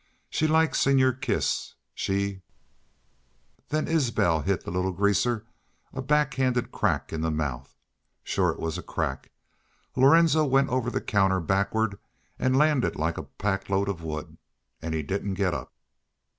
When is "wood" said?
14.01-14.39